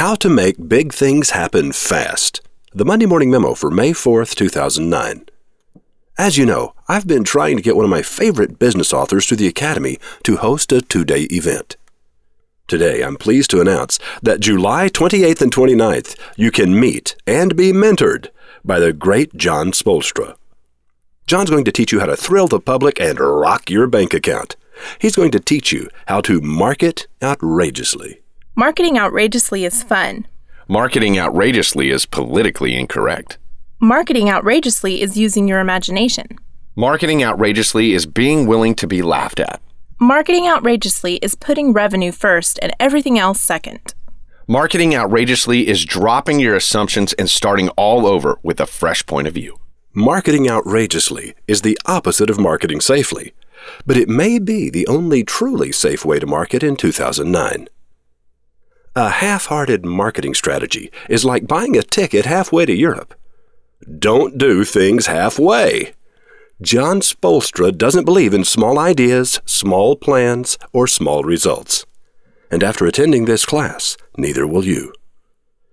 [0.00, 2.40] How to Make Big Things Happen Fast.
[2.72, 5.26] The Monday Morning Memo for May 4th, 2009.
[6.16, 9.36] As you know, I've been trying to get one of my favorite business authors to
[9.36, 11.76] the Academy to host a two day event.
[12.66, 17.70] Today, I'm pleased to announce that July 28th and 29th, you can meet and be
[17.70, 18.28] mentored
[18.64, 20.34] by the great Jon Spoelstra.
[21.26, 24.56] Jon's going to teach you how to thrill the public and rock your bank account.
[24.98, 28.22] He's going to teach you how to market outrageously.
[28.56, 30.26] Marketing outrageously is fun.
[30.68, 33.38] Marketing outrageously is politically incorrect.
[33.80, 36.26] Marketing outrageously is using your imagination.
[36.76, 39.60] Marketing outrageously is being willing to be laughed at.
[39.98, 43.94] Marketing outrageously is putting revenue first and everything else second.
[44.46, 49.34] Marketing outrageously is dropping your assumptions and starting all over with a fresh point of
[49.34, 49.58] view.
[49.94, 53.32] Marketing outrageously is the opposite of marketing safely,
[53.86, 57.68] but it may be the only truly safe way to market in 2009.
[58.96, 63.14] A half hearted marketing strategy is like buying a ticket halfway to Europe.
[64.00, 65.92] Don't do things halfway.
[66.60, 71.86] Jon Spoelstra doesn't believe in small ideas, small plans, or small results.
[72.50, 74.92] And after attending this class, neither will you.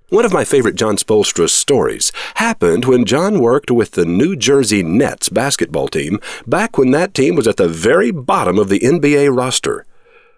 [0.09, 4.83] One of my favorite Jon Spoelstra stories happened when Jon worked with the New Jersey
[4.83, 9.35] Nets basketball team back when that team was at the very bottom of the NBA
[9.35, 9.87] roster.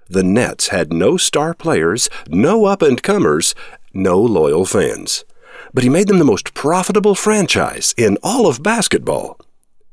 [0.09, 3.53] The Nets had no star players, no up and comers,
[3.93, 5.23] no loyal fans.
[5.73, 9.39] But he made them the most profitable franchise in all of basketball.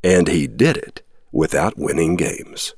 [0.03, 2.75] And he did it without winning games.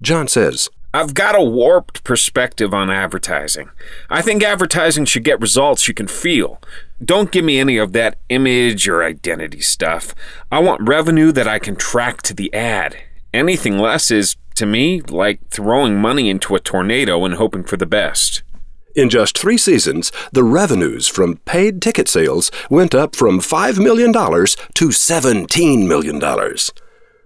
[0.00, 3.70] Jon says, I've got a warped perspective on advertising.
[4.10, 6.60] I think advertising should get results you can feel.
[7.02, 10.14] Don't give me any of that image or identity stuff.
[10.50, 12.96] I want revenue that I can track to the ad.
[13.32, 17.86] Anything less is, to me, like throwing money into a tornado and hoping for the
[17.86, 18.42] best.
[18.94, 24.12] In just three seasons, the revenues from paid ticket sales went up from $5 million
[24.12, 26.18] to $17 million.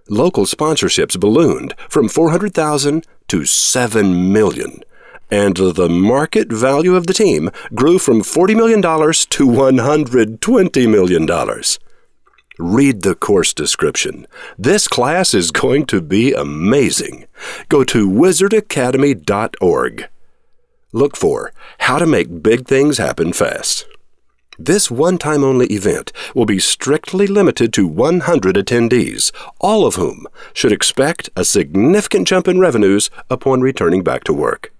[0.09, 4.79] Local sponsorships ballooned from 400,000 to 7 million,
[5.29, 11.27] and the market value of the team grew from $40 million to $120 million.
[12.59, 14.25] Read the course description.
[14.57, 17.25] This class is going to be amazing.
[17.69, 20.09] Go to wizardacademy.org.
[20.91, 23.85] Look for How to Make Big Things Happen Fast.
[24.57, 30.25] This one time only event will be strictly limited to 100 attendees, all of whom
[30.51, 34.73] should expect a significant jump in revenues upon returning back to work.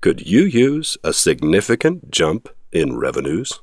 [0.00, 3.60] Could you use a significant jump in revenues?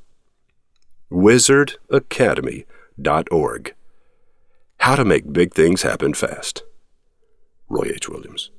[4.79, 6.63] How to Make Big Things Happen Fast.
[7.69, 8.09] Roy H.
[8.09, 8.51] Williams.